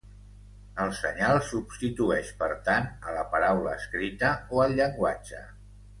[0.85, 5.45] El senyal substitueix per tant a la paraula escrita o al llenguatge.